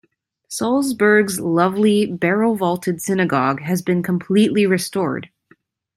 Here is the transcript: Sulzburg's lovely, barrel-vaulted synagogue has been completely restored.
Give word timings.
Sulzburg's 0.49 1.39
lovely, 1.39 2.07
barrel-vaulted 2.11 2.99
synagogue 3.03 3.61
has 3.61 3.83
been 3.83 4.01
completely 4.01 4.65
restored. 4.65 5.29